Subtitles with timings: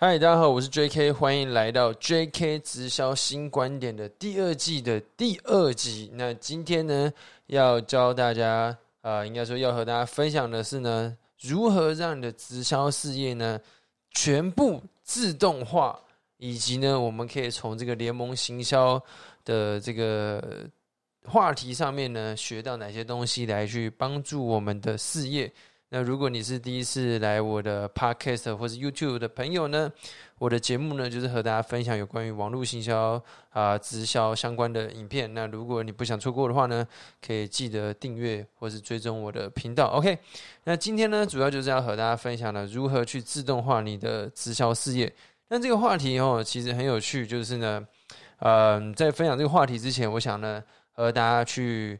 [0.00, 6.08] 嗨，大家好，我是 J.K，欢迎来到 J.K 直销新观点的第二季的第二集。
[6.14, 7.12] 那今天呢，
[7.46, 13.58] 要教大家，啊，应该说要和大家分享的是呢，如何让你的直销事业呢
[14.12, 15.98] 全部自动化，
[16.36, 19.02] 以及呢，我们可以从这个联盟行销
[19.44, 20.70] 的这个
[21.24, 25.52] 话题上面呢，学到哪些东西来去帮助我们的事业。
[25.90, 29.90] 那如果你是第一次来我的 podcast 或是 YouTube 的朋友呢，
[30.38, 35.32] 我的节目呢就是和大家分享有关于网络行销啊直销相关的影片。
[35.32, 36.86] 那如果你不想错过的话呢，
[37.26, 39.86] 可以记得订阅或是追踪我的频道。
[39.86, 40.18] OK，
[40.64, 45.10] 那今天呢主要就是要和大家分享了如何去自动化你的直销事业。
[45.48, 47.82] 那这个话题哦其实很有趣，就是呢，
[48.40, 50.62] 呃，在分享这个话题之前，我想呢
[50.92, 51.98] 和大家去。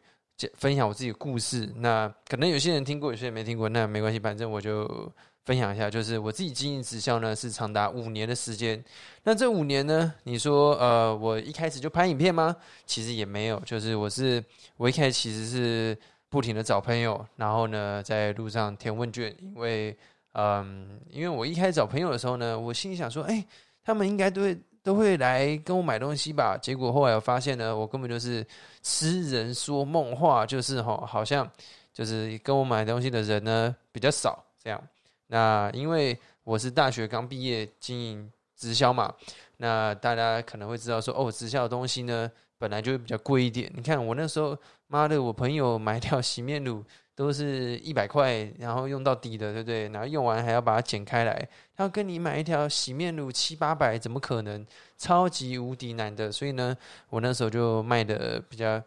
[0.55, 5.11] 分享我自己的故事，那可能有些人听过，有些人没听过，那没关系，反正我就
[5.45, 5.91] 分享一下。
[5.91, 8.83] 就是我自己经营直销呢，是长达五年的时间。
[9.25, 12.55] 那这五年呢，你说呃，我一开始就拍影片吗？
[12.87, 14.43] 其实也没有，就是我是
[14.77, 15.99] 我一开始其实是
[16.29, 19.97] 不停的找朋友，然后呢，在路上填问卷，因为
[20.35, 23.45] 嗯，因为我一开始找朋友的时候呢，我心里想说，哎，
[23.83, 24.57] 他们应该都会。
[24.89, 28.43] 都会来跟我买东西吧，结果后来我发现呢，我根本就是
[28.83, 31.47] 痴人说梦话，就是哈，好像
[31.93, 34.83] 就是跟我买东西的人呢比较少这样。
[35.27, 39.15] 那因为我是大学刚毕业经营直销嘛，
[39.59, 43.71] 那大家可能会知道说，哦，直销的东西呢本来就会比较贵一点。
[43.77, 46.83] 你看我那时候，妈的，我朋友买条洗面乳。
[47.19, 49.89] 都是一百块，然后用到底的，对不对？
[49.89, 54.65] 然后用完还要把它剪开来，他要跟你买一条洗面乳七八百，怎么可能？
[54.97, 56.31] 超级无敌难的。
[56.31, 56.77] 所以呢，
[57.11, 58.81] 我那时候就卖的比较。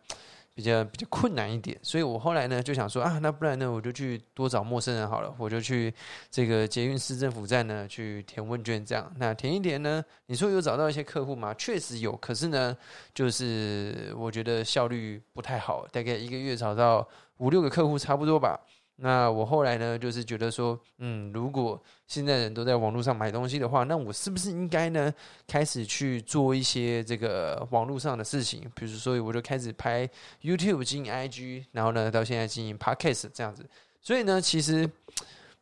[0.62, 5.92] 比较比较困难一点，所以我后来呢就想说啊，那不然呢我就去多找陌生人好了，我就去
[6.30, 11.52] 这个捷运市政府站呢去填问卷，这样那填一填呢，你说有找到一些客户吗？
[11.56, 12.78] 确实有，可是呢，
[13.12, 17.08] 就是我觉得效率不太好，大概一个月找到
[17.38, 18.60] 五六个客户差不多吧。
[19.04, 25.12] 那我后来呢，就是觉得说，嗯，如果现在人都在网络上买东西的话，那我是不是应该呢，
[25.48, 28.62] 开始去做一些这个网络上的事情？
[28.76, 30.08] 比如说，我就开始拍
[30.44, 33.66] YouTube 经营 IG，然后呢，到现在经营 Podcast 这样子。
[34.04, 34.88] 所以呢，其实，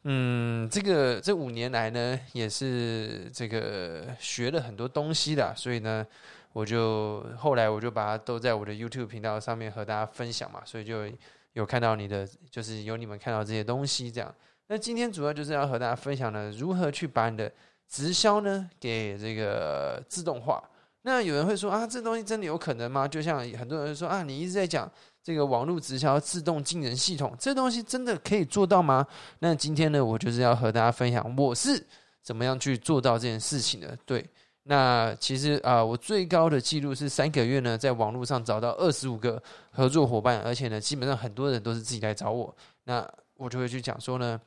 [0.04, 5.56] 嗯，这个这五年来呢，也是这个学了很多东西的。
[5.56, 6.06] 所以呢，
[6.52, 11.10] 我就后来我就把它都在我的 YouTube 频道上面和大家分享嘛，所以就。
[11.59, 14.34] 有看到你的，就是有你们看到这些东西，这样。
[14.68, 17.52] 那今天主要就是要和大家分享呢，如何去把你的
[17.88, 20.64] 直销呢给这个自动化。
[21.02, 23.08] 那有人会说啊，这东西真的有可能吗？
[23.08, 24.90] 就像很多人说啊，你一直在讲
[25.22, 29.06] 这个网络直销自动进人系统，这东西真的可以做到吗？
[29.40, 31.86] 那今天呢，我就是要和大家分享我是
[32.22, 33.98] 怎么样去做到这件事情的。
[34.06, 34.25] 对。
[34.72, 39.41] 那其实啊，我最高的记录是三个月呢，在网络上找到二十五个
[39.72, 42.56] 合作伙伴，而且呢，基本上很多人都是自己来找我。
[42.84, 43.03] 那
[43.35, 44.40] 我就会去讲说呢，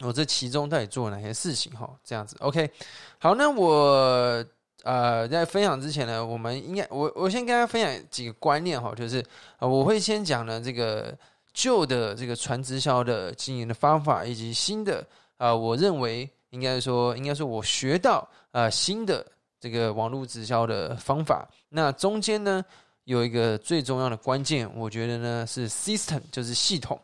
[0.00, 1.86] 我这其中到底做了哪些事情哈？
[2.02, 2.70] 这样子，OK。
[3.18, 4.42] 好，那我
[4.84, 9.22] 呃在分享之前呢，我们应该我我先跟大家分享几个观念哈，就是
[9.58, 11.14] 啊，我会先讲呢这个
[11.52, 19.22] 旧的这个传直销的经营的方法，以及新的啊，我认为应该说应该说我学到啊新的。
[19.62, 22.60] 这个网络直销的方法，那中间呢
[23.04, 27.00] 有一个最重要的关键，我觉得呢是 system，就是系统。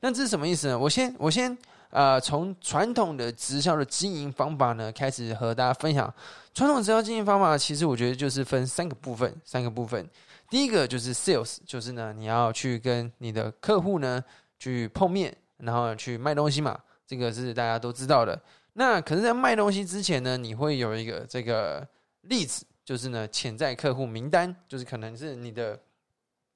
[0.00, 0.78] 那这是什么意思呢？
[0.78, 1.56] 我先我先
[1.88, 6.12] 啊，从传统的直销的经营方法呢开始和大家分享。
[6.52, 10.06] 传统直销经营方法，其实我觉得就是分三个部分，三个部分。
[10.50, 14.22] 第一个就是 sales，就是呢你要去跟你的客户呢
[14.58, 18.38] 去碰面，然后去卖东西嘛，这个是大家都知道的。
[18.74, 21.88] 那可是，在卖东西之前呢，你会有一个这个。
[22.22, 25.78] 例子就是呢，潜在客户名单就是可能是你的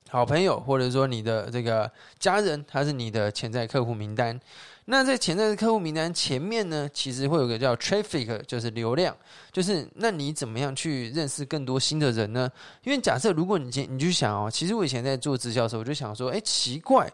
[0.09, 4.38] 好朋友，或者说你的这个家人，他是你的潜在客户名单。
[4.84, 9.16] 那在潜在的客户名单前面呢，其实会有个叫 traffic，就是流量，
[9.50, 12.49] 就是那你怎么样去认识更多新的人呢？
[12.85, 17.12] 因为假设如果你今你就想哦，其实我以前在做直销的时候，我就想说，哎，奇怪。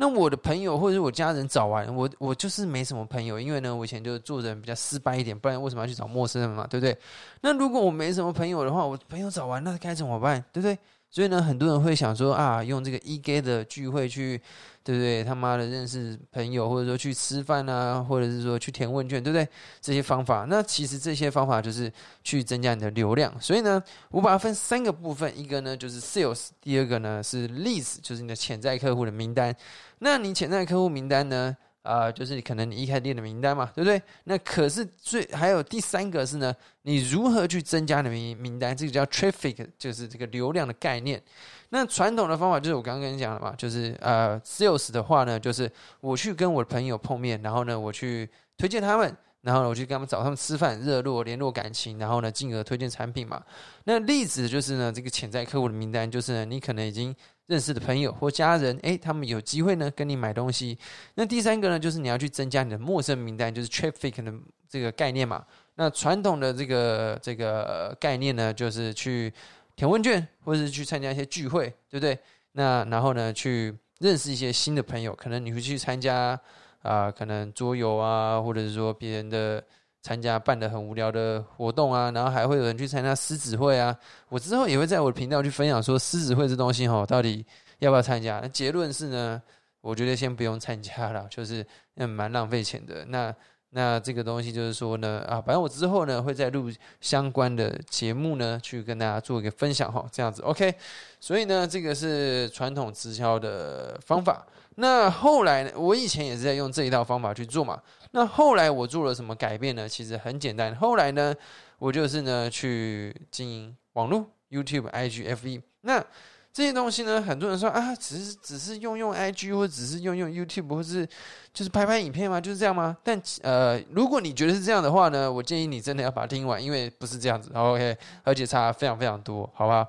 [0.00, 6.96] 那我的朋友或者是我家人找完我，我就是没什么朋友，因为呢，我以前就做人比较失败一点，不然为什么要去找陌生人嘛，对不对？
[7.42, 10.78] 那如果我没什么朋友的话，我朋友找完，那该怎么办，对不对？
[11.10, 14.40] 所以呢，很多人会想说啊，用这个 E G 的聚会去，
[14.82, 15.22] 对不对？
[15.22, 19.46] 他妈的认识朋友，或者说去吃饭啊，或者是说去填问卷，对不对？
[19.80, 21.92] 这些方法，那其实这些方法就是
[22.24, 23.32] 去增加你的流量。
[23.40, 29.54] 所以呢，我把它分三个部分，一个呢就是 Sales，第二个呢是 Leads，就是你的潜在客户的名单。
[29.98, 31.56] 那你潜在客户名单呢？
[31.82, 34.00] 啊，就是你可能你一开店的名单嘛，对不对？
[34.24, 38.76] 那可是最还有第三个是呢，你如何去增加你的名名单？
[38.76, 41.22] 这个叫 traffic，就是这个流量的概念。
[41.70, 48.28] 那传统的方法就是我刚刚跟你讲了嘛，就是呃，sales 的话呢，就是我去跟我的朋友碰面，然后呢，我去
[48.58, 53.42] 推荐他们，然后呢，我去跟他们找他们吃饭，热络联络感情，然后呢，进而推荐产品嘛。
[53.84, 57.14] 那例子就是呢，这个潜在客户的名单，就是，你可能已经。
[57.46, 60.78] 认识的朋友或家人，诶，他们有机会呢跟你买东西。
[61.16, 64.32] 那第三个呢，就是你要去增加你的陌生名单，就是 traffic 的
[64.68, 65.44] 这个概念嘛。
[65.74, 69.34] 那传统的这个这个概念呢，就是去
[69.74, 72.16] 填问卷，或者是去参加一些聚会，对不对？
[72.52, 76.40] 那然后呢，去认识一些新的朋友，可能你会去参加
[76.82, 79.62] 啊，可能桌游啊，或者是说别人的。
[80.02, 83.94] 参加办的很无聊的活动啊，然后还会有人去参加狮子会啊。
[84.30, 87.44] 我之后也会在我的频道去分享说狮子会这东西哈，到底
[87.80, 88.40] 要不要参加？
[88.40, 89.42] 那结论是呢，
[89.82, 91.62] 我觉得先不用参加了，就是
[91.96, 93.04] 嗯蛮浪费钱的。
[93.04, 93.30] 那
[93.72, 96.68] 那这个东西就是说呢啊，反正我之后呢会再录
[97.00, 100.74] 相关的节目呢，去跟大家做一个分享哈，这样子 OK。
[101.20, 104.44] 所以呢，这个是传统直销的方法。
[104.76, 107.80] 那后来呢，我以前也是在用这一套方法去做嘛。
[108.12, 109.88] 那后来我做了什么改变呢？
[109.88, 110.74] 其实很简单。
[110.74, 111.32] 后来呢，
[111.78, 115.62] 我就是呢去经营网络，YouTube、IG、FB。
[115.82, 116.04] 那
[116.52, 121.06] 这些东西呢，很多人说啊，只是只是用用 IG，或者只是用用 YouTube，或是
[121.54, 122.40] 就是拍拍影片吗？
[122.40, 122.96] 就是这样吗？
[123.04, 127.50] 但呃，如果你觉得是这样的话呢，我建议你真的要把它听完，因为不是这样子。
[127.54, 129.86] OK，而且差非常非常多，好吧？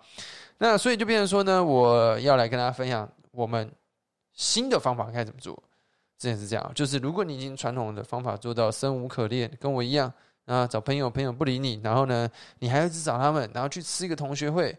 [0.60, 3.72] 那所以就变成说呢，我要来跟大家分享我们
[4.34, 5.62] 新的方法该怎么做。
[6.20, 10.14] 这也是这样，就是如果你已经传统的方法做到生无可恋，跟我一样
[10.46, 12.30] 啊，找朋友朋友不理你，然后呢，
[12.60, 14.78] 你还要去找他们，然后去吃一个同学会，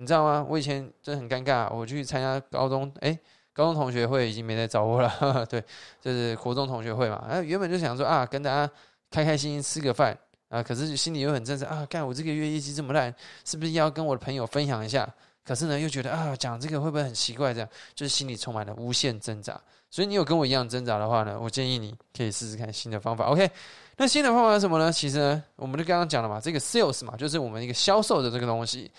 [0.00, 0.46] 你知道吗？
[0.48, 3.16] 我以前真的很尴尬，我去参加高中，哎，
[3.52, 5.62] 高中同学会已经没在找我了， 对，
[6.00, 8.72] 就是国中同学会嘛，啊，原本就想说啊，跟大家
[9.10, 10.16] 开开心心吃个饭
[10.48, 13.14] 啊，可是心里又很真实啊，干我这个月业绩这么烂，
[13.44, 15.06] 是不是要跟我的朋友分享一下？
[15.44, 17.52] 可是呢，又觉得啊，讲这个会不会很奇怪？
[17.52, 19.60] 这样就是心里充满了无限挣扎。
[19.90, 23.26] 所以你有跟我一样挣扎的话呢，我建议你可以试试看新的方法。
[23.26, 23.50] OK，
[23.96, 24.90] 那新的方法是什么呢？
[24.90, 28.90] 其实呢，我们就刚刚讲了嘛，这个 sales 嘛，就是我们一个销售的这个东西。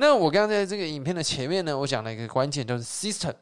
[0.00, 3.34] 那我刚刚在这个影片的前面呢，我讲了一个关键，就是 system，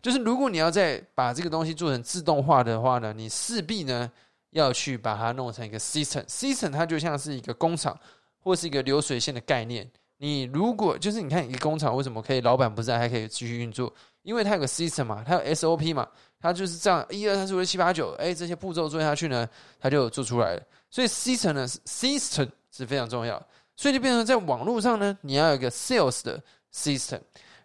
[0.00, 4.10] 就是如果你要再把这个东西做成自动化的话呢，你势必呢
[4.52, 6.24] 要去把它弄成一个 system。
[6.24, 7.94] system 它就像是一个工厂
[8.38, 9.86] 或是一个流水线的概念。
[10.16, 13.92] 你如果就是你看一个工厂为什么可以老板不在还可以继续运作？
[14.22, 16.08] 因为它有个 system 嘛，它有 SOP 嘛。
[16.40, 19.48] 它就是这样，一二三四五六七八九，哎，这些步骤做下去呢，
[19.78, 20.62] 它就做出来了。
[20.90, 23.42] 所以 system 呢，system 是非常重要。
[23.76, 26.42] 所以就变成在网络上呢，你要有一个 sales 的
[26.74, 27.18] system；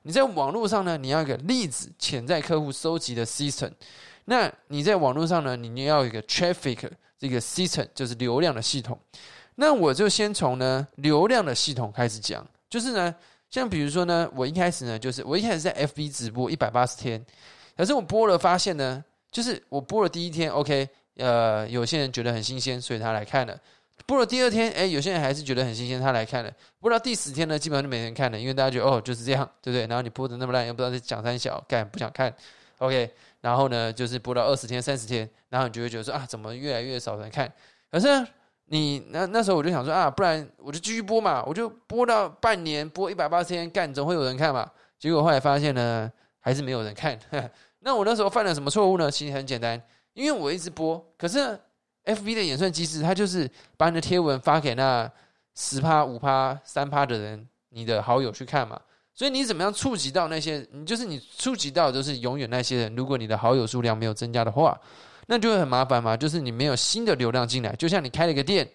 [0.04, 3.72] 你在网络上呢，你要一个例子潜在客户收集的 system；
[4.26, 9.00] 那你在网络上呢，你要有一个 traffic 这个 system，就是流量的系统。
[9.56, 13.16] 那我就先从呢流量的系统开始讲，就是呢，
[13.50, 17.24] 像比如说呢，我一开始呢，就是我一开始在 FB 直播一百八十天。
[17.78, 20.88] 可是我播了，发现呢，就是我播了第一天，OK，
[21.18, 23.58] 呃，有些人觉得很新鲜，所以他来看了。
[24.06, 26.52] 播了第二天，哎，有些人还是觉得很新鲜，他来看了。
[26.80, 29.88] 播到第十天呢，基本上就没人看了，因为大家觉得哦就是这样，对不对？
[29.88, 32.34] 然后你播的那么烂，又不知道在讲三小，干不想看
[32.80, 33.12] ，OK。
[33.42, 37.52] 然后呢，就是播到二十天、三十天，然后你就会觉得说啊，怎么越来越少人看？
[37.92, 38.08] 可是
[38.66, 44.70] 你那那时候我就想说啊，不然我就继续播嘛，我就播到半年，播一百八十天，干总会有人看嘛。
[45.00, 46.12] 结果后来发现呢。
[46.44, 47.16] 还是没有人看，
[47.82, 49.12] 那我那时候犯了什么错误呢？
[49.12, 49.80] 其实很简单，
[50.14, 51.56] 因为我一直播，可是
[52.04, 55.10] F B 的演算机制，它就是把你的贴文发给那
[55.56, 58.80] 十趴、五趴、三趴的人，你的好友去看嘛。
[59.14, 60.66] 所以你怎么样触及到那些？
[60.72, 62.96] 你就是你触及到都是永远那些人。
[62.96, 64.80] 如果你的好友数量没有增加的话，
[65.28, 66.16] 那就会很麻烦嘛。
[66.18, 68.68] 就是你没有新的流量进来，就像你开了一个店，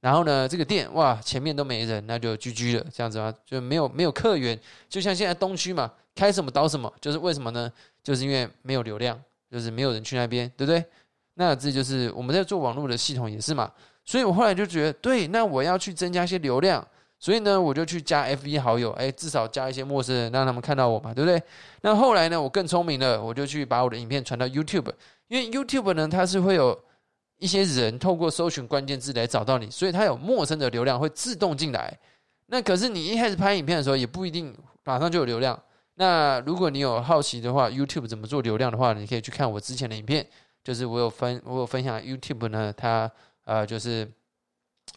[0.00, 4.58] 然后呢，这个店哇前面都没人，那就 GG 了，这样子啊，就没有没有客源。
[4.88, 5.90] 就像现在东区嘛。
[6.16, 7.68] 开什么倒什么，就是为什么呢？
[8.00, 10.84] 就是因为没有流量，就是没有人去那边，对不对？
[11.34, 13.70] 那这就是我们在做网络的系统也是嘛。
[14.04, 16.86] 所以我后来就觉得，对，那我要去增加一些流量，
[17.18, 21.42] 所以呢，我就去加 F B 好友，哎，至少加一些陌生人，让他们看到我嘛，对不对？
[21.80, 24.92] 那后来呢，我更聪明了，我就去把我的影片传到 YouTube，
[25.28, 26.78] 因为 YouTube 呢，它是会有
[27.38, 31.98] 一些人透过搜寻关键字来找到你，所以它有陌生的流量会自动进来。
[32.48, 35.58] 那可是你一开始拍影片的时候，也不一定马上就有流量。
[35.94, 40.26] 那如果你有好奇的话，YouTube 怎么做流量的话，你可以去看我之前的影片，
[40.64, 43.08] 就是我有分我有分享 YouTube 呢，它
[43.44, 44.10] 呃就是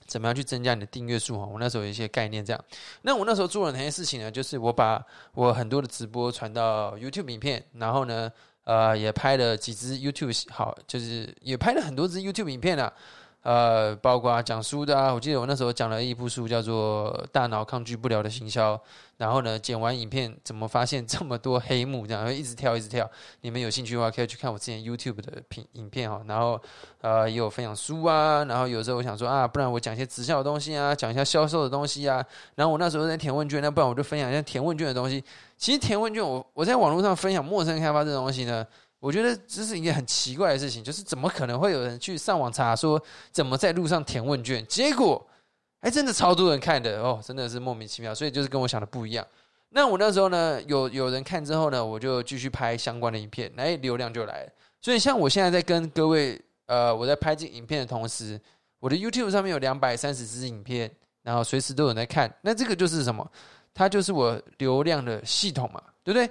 [0.05, 1.45] 怎么样去增加你的订阅数哈。
[1.45, 2.65] 我那时候有一些概念这样。
[3.01, 4.31] 那我那时候做了哪些事情呢？
[4.31, 8.31] 就是我把我很多的直播传到 YouTube 影片，然后呢
[8.63, 12.93] 呃，也拍了几支 YouTube，好，就是也拍了很多支 YouTube 影片了。
[13.47, 18.75] 呃，包括讲书的啊，我记得我那时候讲了一部书，叫做《大脑抗拒不了的行销》。
[19.15, 22.05] 然后呢，剪完影片，怎么发现这么多黑幕？
[22.05, 23.09] 这样会一直跳，一直跳。
[23.39, 26.21] 你们有兴趣的话，可以去看我之前 YouTube 的片影片哈。
[26.27, 26.61] 然后
[26.99, 28.43] 呃，也有分享书啊。
[28.43, 32.21] 然后有时候我想说啊，不然我讲一些直销的东西啊，讲一下销售的东西啊。
[32.55, 35.23] 然后我那时候在填问卷，那不然我就分享一下填问卷的东西。
[35.55, 38.67] 其实填问卷，我我在网络上分享陌生开发这东西呢。
[38.99, 43.01] 我觉得这是一件很奇怪的事情，就是怎么可能会有人去上网查说
[43.31, 44.65] 怎么在路上填问卷？
[44.67, 45.25] 结果
[45.79, 48.13] 还真的超多人看的哦，真的是莫名其妙。
[48.15, 49.25] 所以就是跟我想的不一样。
[49.69, 54.51] 那我那时候呢，有有人看之后呢，我就继续拍相关的影片，哎，流量就来了。
[54.81, 58.39] 所以像我现在在跟各位呃，我在拍这影片的同时，
[58.79, 60.89] 我的 YouTube 上面有两百三十支影片，
[61.21, 62.33] 然后随时都有人在看。
[62.41, 63.29] 那这个就是什么？
[63.73, 66.27] 它就是我流量的系统嘛，对不对？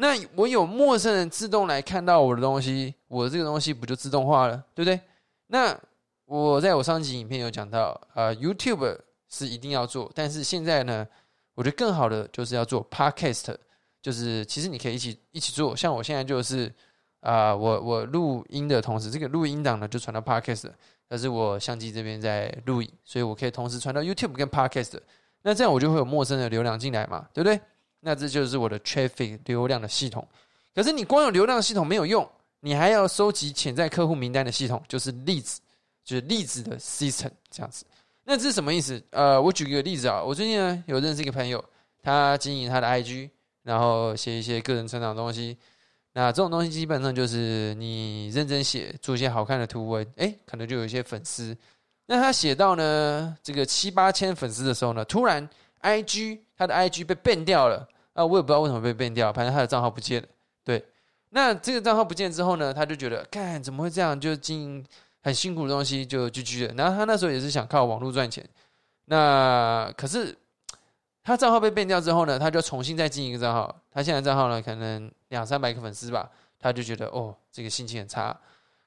[0.00, 5.00] 那我有陌生人自动来看到我的东西，我这个东西不就自动化了，对不对？
[5.48, 5.76] 那
[6.24, 8.96] 我在我上集影片有讲到，呃，YouTube
[9.28, 11.04] 是一定要做，但是现在呢，
[11.54, 13.56] 我觉得更好的就是要做 Podcast，
[14.00, 15.74] 就是其实你可以一起一起做。
[15.74, 16.72] 像我现在就是
[17.18, 20.70] 啊，我我录音的同时，这个录音档呢就传到 Podcast，
[21.08, 25.00] 但是我相机这边在录影，所以我可以同时传到 YouTube 跟 Podcast。
[25.42, 27.60] 那这样我就会有陌生的流量进来嘛，对不对？
[28.00, 30.26] 那这就是我的 traffic 流量的系统，
[30.74, 32.28] 可是你光有流量系统没有用，
[32.60, 35.60] 你还要收集潜在客户名单的系统，就是例子，
[36.04, 37.84] 就是例子的 system 这样子。
[38.24, 39.02] 那这是什么意思？
[39.10, 41.64] 呃，我举个例子啊，我最近呢有认识一个朋友，
[42.02, 43.30] 他经营他的 IG，
[43.62, 45.56] 然后写一些个人成长的东西。
[46.12, 51.56] 那这种东西基本上就是你认真写，做一些好看的图文，哎，可能就有一些粉丝。
[52.06, 55.48] 那他写到呢这个七八千粉丝的时候呢，突然
[55.82, 58.26] IG 他的 IG 被变掉了啊！
[58.26, 60.28] 我也不知道为什么被变掉，反正他的账号不见了。
[60.64, 60.84] 对，
[61.30, 64.20] 那这个账号不见之后呢，他就觉得，看怎么会这样？
[64.20, 64.84] 就经营
[65.22, 66.74] 很辛苦的东西就 GG 了。
[66.74, 68.44] 然后他那时候也是想靠网络赚钱。
[69.04, 70.36] 那可是
[71.22, 73.74] 他账号被变掉之后呢，他就重新再经营一个账号。
[73.92, 76.28] 他现在账号呢，可能两三百个粉丝吧。
[76.60, 78.36] 他就觉得，哦，这个心情很差。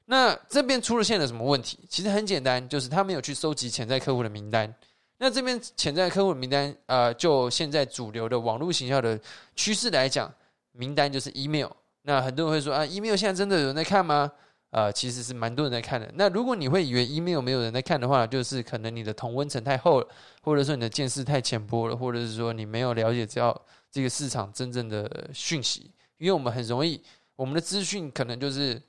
[0.05, 1.79] 那这边出了现了什么问题？
[1.87, 4.75] 其实很简单，就是他没有去收集潜在客户的名单。
[5.23, 9.19] 那这边潜在客户名单，呃，就现在主流的网络行销的
[9.55, 10.33] 趋势来讲，
[10.71, 11.69] 名单就是 email。
[12.01, 14.31] 那很多人会说啊，email 现在真的有人在看吗？
[14.71, 16.11] 呃，其实是蛮多人在看的。
[16.15, 20.07] 那如果你会以为 email 没有人在看的话，就是可能你的同温层太厚了，
[20.41, 23.61] 或者说你的见识太浅薄了，或者是说你没有了解到
[23.91, 25.91] 这个市场真正的讯息。
[26.17, 26.99] 因为我们很容易，
[27.35, 28.81] 我们的资讯可能就是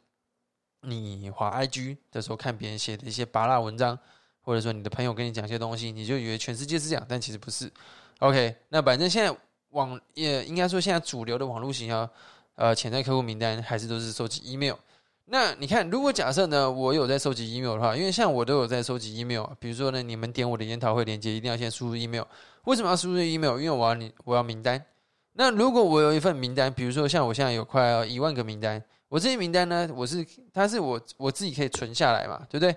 [0.80, 3.98] 你滑 IG 的时候看别人写的一些拔辣文章。
[4.42, 7.70] 或者说你的朋友跟你讲一些东西，你就以为全世界是这样，但其实不是。
[8.18, 9.36] OK，那反正现在
[9.70, 12.08] 网也应该说现在主流的网络型销，
[12.56, 14.74] 呃，潜在客户名单还是都是收集 email。
[15.24, 22.24] 那你看，如果假设呢，我有在收集 email 的话，因为像我都有在收集 email，比如说呢，你们点我的研讨会链接，一定要先输入 email。
[22.64, 23.58] 为什么要输入 email？
[23.58, 24.84] 因为我要你我要名单。
[25.32, 28.82] 那如果我有一份名单，比如说像我现在有快要一万个名单，
[29.12, 32.74] 我这些名单呢，我是它是我我自己可以存下来嘛，对不对？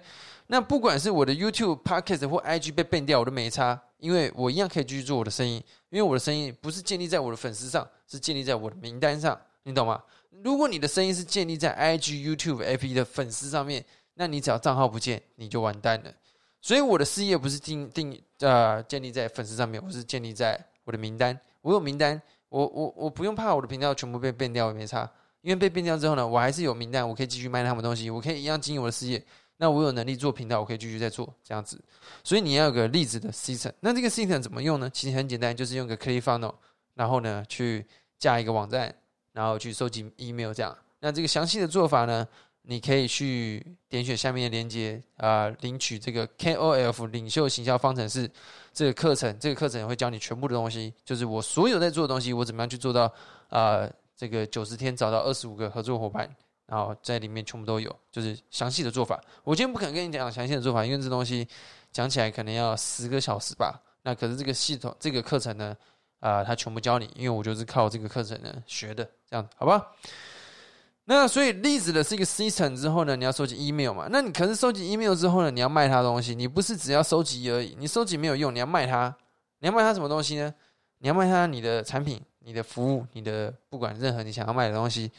[0.48, 5.64] 那不管是我的 YouTube、Podcast 或 IG 被变掉，我都没差，因为我一样可以继续做我的生意。
[5.92, 10.04] 因为我的生意不是建立在我的粉丝上，是建立在我的名单上，你懂吗？
[10.44, 16.14] 如果你的生意是建立在 IG、YouTube、FB 的粉丝上面，那你只要账号不见，你就完蛋了。
[16.60, 21.40] 所以我的事业不是定定呃建立在粉丝上面，我是建立在我的名单。
[21.62, 25.10] 我有名单，我我我不用怕我的频道全部被变掉，也没差。
[25.46, 29.24] 因为被变掉之后呢，我还是有名单，我可以继续卖他们东西，我可以一样经营我的事业。
[29.58, 31.80] 那我有能力做频道，我可以继续再做这样子，
[32.24, 33.72] 所以你要有个例子的 system。
[33.80, 34.90] 那这个 system 怎么用呢？
[34.90, 36.52] 其实很简单，就是用个 click funnel，
[36.96, 37.86] 然后呢去
[38.18, 38.94] 加一个网站，
[39.34, 40.76] 然后去收集 email 这样。
[41.00, 42.28] 那这个详细的做法呢，
[42.64, 48.28] 你可以去点选下面的链接啊，领取这个 KOF 领袖行销方程式
[48.74, 49.38] 这个课程。
[49.40, 53.14] 这个课程会教你全部的东西，就是我所有在做的东西，我怎么样去做到
[53.50, 53.88] 啊？
[54.16, 56.30] 这个九十天找到二十五个合作伙伴。
[56.68, 59.22] 然后在里面全部都有，就是详细的做法。
[59.44, 61.48] 我今天不敢跟你讲详细的做法，因为这东西
[61.92, 63.80] 讲起来可能要十个小时吧。
[64.02, 65.78] 那可是这个系统、这个课程呢，
[66.22, 69.92] 啊，它全部教你，因为我就是靠这个课程呢学的，这样好吧？
[71.04, 74.08] 那所以例子的是一个 system 之后呢，你要收集 email 嘛？
[74.10, 79.16] 那你可是收集 email 之后呢，你要卖它东西，你不是只要收集而已，你收集没有用，你要卖它。
[79.60, 80.52] 你要卖它什么东西呢？
[80.98, 85.12] 你要卖它你的产品、你的服务、你的不管任何你想要卖的东西。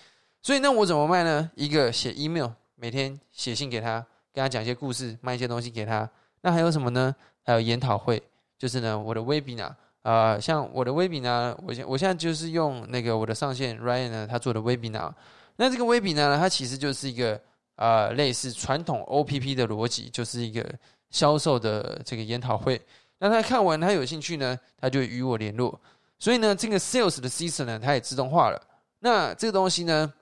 [0.42, 1.50] 所以那我怎么卖呢？
[1.56, 3.94] 一个写 email，每天写信给他，
[4.32, 6.08] 跟他讲一些故事，卖一些东西给他。
[6.40, 7.14] 那还有什么呢？
[7.44, 8.22] 还有研讨会，
[8.56, 15.12] 就是呢我的 webinar 啊，像我的 webinar，我现我现在就是用那个我的上线 Ryan 呢他做的 webinar，
[15.56, 17.40] 那这个微比呢，它其实就是一个
[17.76, 20.62] 啊类似传统 OPP 的逻辑，就是一个
[21.10, 22.80] 销售的这个研讨会。
[23.18, 25.80] 那他看完他有兴趣呢，他就与我联络。
[26.18, 28.60] 所以呢，这个 sales 的 system 呢，它也自动化了。
[28.98, 30.12] 那这个东西呢，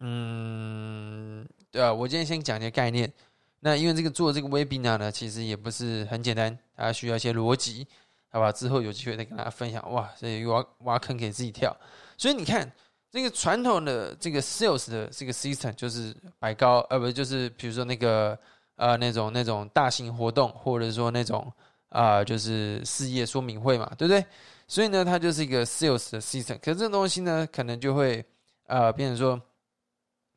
[0.00, 3.12] 嗯，对啊，我今天先讲一个概念。
[3.60, 7.86] 那因为这个做这个 webinar 呢，其实也不是很简单，它需要一些逻辑，
[8.28, 8.50] 好吧？
[8.50, 9.92] 之后有机会再跟大家分享。
[9.92, 11.76] 哇，所以挖挖坑给自己跳。
[12.16, 12.68] 所以你看，
[13.10, 18.36] 这个传统的这个 sales 的这个 system 就是摆高，呃，不就是比如说那个
[18.74, 21.52] 呃那种那种大型活动，或者说那种
[21.90, 24.24] 啊就是事业说明会嘛，对不对？
[24.72, 26.58] 所以呢，它就是一个 sales 的 system。
[26.58, 28.24] 可是这东西呢，可能就会
[28.68, 29.38] 呃变成说，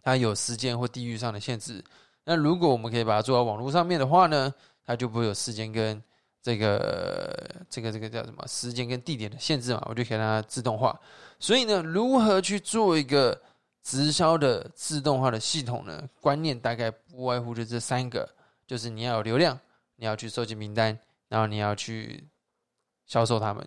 [0.03, 1.81] 它有时间或地域上的限制。
[2.25, 4.53] 那如果我们可以把它做到网络上面的话呢，
[4.85, 6.03] 它就不会有时间跟
[6.41, 10.99] 这个这个这个叫什么时间跟地点的限制嘛，我就可以让它自动化。
[11.39, 13.41] 所以呢，如何去做一个
[13.81, 16.09] 直销的自动化的系统呢？
[16.19, 18.27] 观念大概不外乎就这三个，
[18.67, 19.57] 就是你要有流量，
[19.95, 20.99] 你要去收集名单，
[21.29, 22.27] 然后你要去
[23.05, 23.65] 销售他们。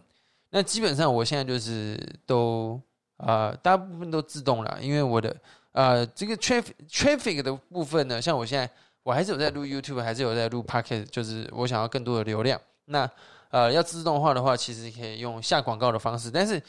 [0.51, 2.81] 那基本上我现在就是都
[3.17, 5.37] 啊，大部分都自动了，因为我的。
[5.73, 8.69] 呃，这个 traffic traffic 的部分呢，像我现在
[9.05, 12.61] 我还是有在录 YouTube，还是有在录 Podcast，就是我想要更多的流量。
[12.87, 13.09] 那
[13.51, 16.33] 呃，要自动化的话，其实可以用下广告的方式。
[16.33, 16.61] 但是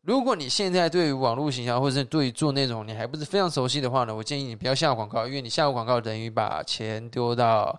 [0.00, 7.78] 如果你现在对于网络行销或者是对于做那种你还不是非常熟悉的话呢，我建议你不要下广告，因为你下广告等于把钱丢到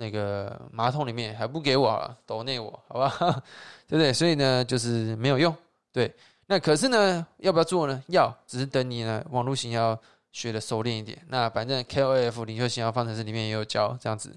[0.00, 3.14] 那个马桶里面，还不给我抖内我，好吧？
[3.86, 4.10] 对不对？
[4.10, 5.54] 所以呢，就是没有用，
[5.92, 6.10] 对。
[6.46, 8.02] 那可是呢，要不要做呢？
[8.08, 9.96] 要，只是等你呢，网络型要
[10.32, 11.20] 学的熟练一点。
[11.28, 14.34] 那反正 KOF 领袖行销方程式里面也有教这样子。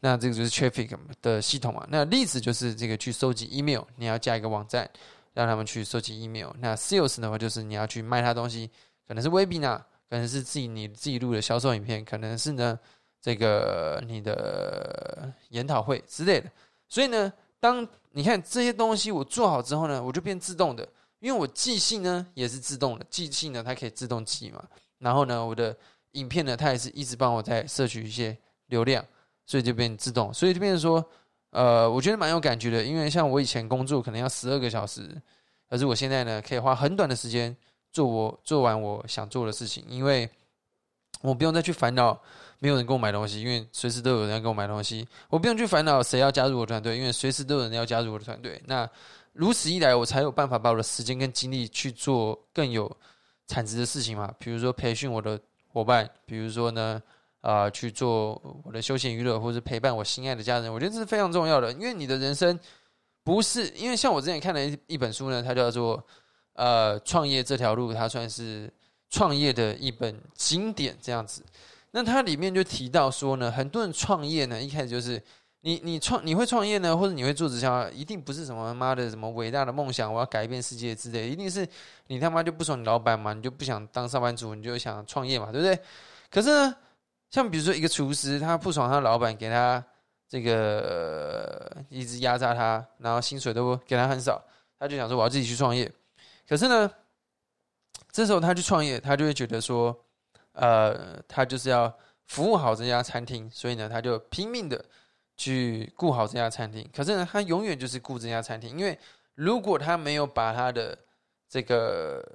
[0.00, 1.86] 那这个就是 traffic 的系统嘛。
[1.88, 4.88] 那例子就是这个去收集 email，你要加一个网站，
[5.32, 6.50] 让他们去收集 email。
[6.60, 8.70] 那 sales 的话，就是你要去卖他东西，
[9.08, 9.78] 可能是 webinar，
[10.10, 12.78] 可能是自己你自己录的销售影片，可能是呢
[13.26, 16.48] 这个你的研讨会之类的。
[16.86, 20.88] 所以呢，当你看这些东西我做好之后呢，我就变自动的。
[21.18, 24.62] 因为我寄信呢也是自动的，寄信呢它可以自动寄嘛，
[24.98, 25.76] 然后呢我的
[26.12, 28.36] 影片呢它也是一直帮我在摄取一些
[28.66, 29.04] 流量，
[29.44, 31.04] 所以就变自动，所以就变成说，
[31.50, 32.84] 呃，我觉得蛮有感觉的。
[32.84, 35.20] 因为像我以前工作可能要十二个小时，
[35.68, 37.56] 可是我现在呢可以花很短的时间
[37.90, 40.30] 做我做完我想做的事情，因为
[41.22, 42.18] 我不用再去烦恼
[42.58, 48.60] 没有人给我买东西，因为随时都有人要给我买东西，我不用去烦恼谁要加入我团队，因为随时都有人要加入我的团队。
[48.66, 48.88] 那
[49.32, 52.90] 如此一来，我才有办法把我的时间跟精力去做更有
[53.46, 54.32] 产值的事情嘛。
[54.38, 57.02] 比如说培训我的伙伴，比如说呢，
[57.42, 60.72] 啊，去做我的休闲娱乐，或者陪伴我心爱的家人。
[60.72, 62.58] 我觉得这是非常重要的，因为你的人生
[63.22, 66.02] 不是因为像我之前看了一一本书呢，它叫做
[66.54, 68.72] 呃创业这条路，它算是
[69.10, 71.44] 创业的一本经典这样子。
[71.90, 75.22] 那它里面就提到说呢，很多人创业呢，一开始就是。
[75.62, 81.66] 你你创你会创业呢，或者你会做直销，一定不是什么妈的什么伟大的梦想，我要改变世界之类，一定是
[82.06, 85.76] 你他妈就不爽你老板嘛，你就不想当上班族，你就想创业嘛，对不对？
[86.30, 86.76] 可是呢，
[87.30, 89.84] 像比如说一个厨师，他不爽他老板给他
[90.28, 94.40] 这个一直压榨他，然后薪水都给他很少，
[94.78, 95.90] 他就想说我要自己去创业。
[96.48, 96.88] 可是呢，
[98.16, 99.94] 这时候他去创业，他就会觉得说，
[100.52, 101.92] 呃，他就是要
[102.24, 104.82] 服务好这家餐厅，所以呢，他就拼命的。
[105.38, 108.98] 去顾好这家餐厅，可是呢，他永远就是顾这家餐厅，因为
[109.34, 110.96] 如果他没有把他的
[111.46, 112.26] 这个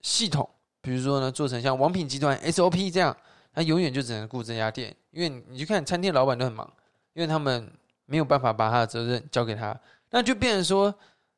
[0.00, 3.16] 系统，比如说呢，做成像王品集团 SOP 这样，
[3.52, 6.68] 他永远就只能顾这家店，因为你去看餐厅老板都很忙，
[7.12, 7.70] 因为他们
[8.06, 10.92] 没有办法把他的责任交给他，那就变成说，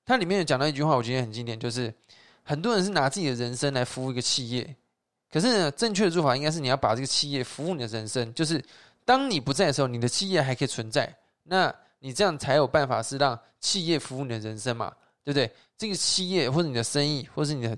[0.06, 1.92] 它里面有讲到一句话，我觉得很经典，就是
[2.42, 4.76] 很多人是拿自己的人生来服务一个企业，
[5.30, 8.62] 可是呢，正确的做法应该是你要把这个企业服务你的人生，就是。
[9.02, 14.92] 当你不在的时候，你的企业还可以存在，那你这样才有办法是让企业服务你的人生嘛，
[15.24, 15.50] 对不对？
[15.76, 17.76] 这个企业或者你的生意，或是你的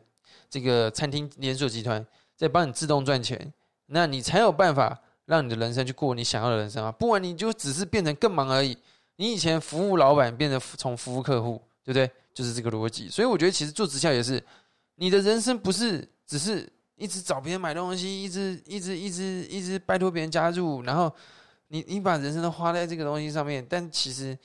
[0.50, 2.04] 这个餐厅连锁集团
[2.36, 3.50] 在帮你自动赚钱，
[3.86, 6.92] 那你才有办法让你的人生去过你想要的人生啊！
[6.92, 8.76] 不然你就只是变成更忙而已。
[9.16, 12.10] 你以前服务老板，变成从服务客户，对不对？
[12.34, 13.08] 就是这个逻辑。
[13.08, 14.42] 所以我觉得其实做直销也是，
[14.96, 16.68] 你的人生不是只是。
[16.94, 21.12] 一直找别人买东西，一直一直一直一直拜托别人加入，然后
[21.66, 24.38] 你你把人生都花在这个东西上面，但其实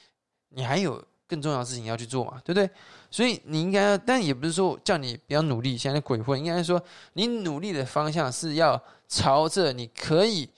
[0.50, 2.68] 你还有更重要的事情要去做嘛，对不对？
[3.12, 6.82] 所以你应该，但也不是说叫你不要努力，现在鬼混，应该说
[7.14, 10.50] 你努力的方向是要朝着你可以，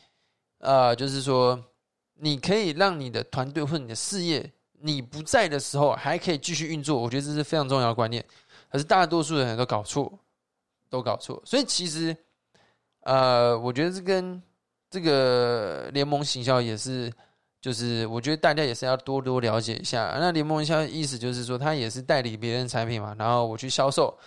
[0.59, 1.61] 呃，就是说
[2.13, 4.49] 你可以让你的团队或你的事业，
[4.81, 8.23] 你不在的时候还可以继续运作，我觉得这是非常重要的观念，
[8.71, 10.11] 可是大多数人都搞错。
[10.91, 12.17] 都搞错，所以其实
[13.01, 14.41] 呃，我觉得这跟
[14.89, 17.13] 这个联盟行销也是，
[17.61, 20.17] 就是我觉得大家也是要多多了解一下。
[20.19, 24.17] 那联盟行销意思就是说，他也是代理别人产品嘛，然后我去销售。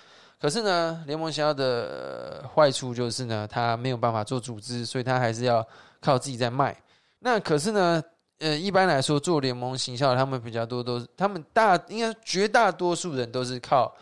[0.40, 5.66] 可是呢，联盟行销的坏处就是呢，他没有办法做组织，所以他还是要
[6.00, 6.80] 靠自己在卖。
[7.18, 8.00] 那可是呢，
[8.42, 13.94] 呃，一般来说做联盟行销，他们比较多都是，他们大应该绝大多数人都是靠。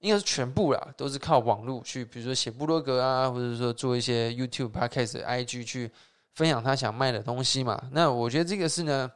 [0.00, 5.90] 应该是全部啦，都是靠网络去，比如说写部落格啊，或者说做一些 YouTube、Podcast、IG 去
[6.36, 7.82] 分享他想卖的东西嘛。
[7.90, 9.10] 那我觉得这个是呢，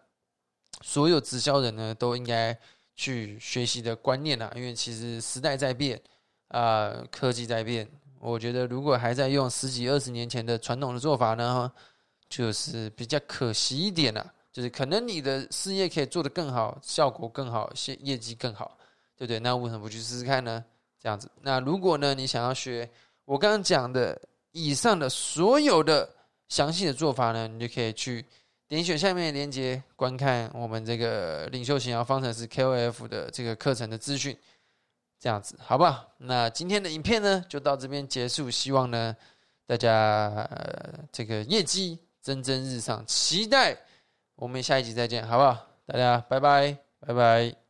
[0.81, 2.59] 所有直销人呢都应该
[2.97, 4.51] 去学习的观念啦。
[4.57, 6.03] 因为其实时代在变
[6.49, 7.89] 啊，科技在变，
[8.19, 11.71] 我觉得如果还在用十几二十年前的传统的做法呢，
[12.29, 14.35] 就是比较可惜一点啦。
[14.53, 18.77] 就是可能你的事业可以做得更好，效果更好，业业绩更好，
[19.17, 19.41] 对不对？
[19.41, 20.65] 那为什么不去试试看呢？
[21.01, 22.89] 这样子，那如果呢，你想要学
[23.25, 24.21] 我刚刚讲的
[24.53, 26.09] 以上的所有的
[26.49, 28.25] 详细的做法呢，你就可以去
[28.69, 34.37] 点选下面的链接，观看我们这个领袖型销方程式 KOF 的这个课程的资讯。
[35.19, 36.05] 这样子，好不好？
[36.19, 38.51] 那今天的影片呢，就到这边结束。
[38.51, 39.17] 希望呢，
[39.67, 40.51] 大家
[41.13, 43.77] 这个业绩蒸蒸日上，期待
[44.43, 45.57] 我们下一集再见，好不好？
[45.87, 46.77] 大家拜拜，
[47.07, 47.62] 拜拜。